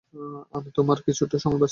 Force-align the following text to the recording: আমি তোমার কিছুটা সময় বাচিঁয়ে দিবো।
আমি 0.53 0.69
তোমার 0.77 0.97
কিছুটা 1.05 1.35
সময় 1.37 1.59
বাচিঁয়ে 1.61 1.61
দিবো। 1.61 1.69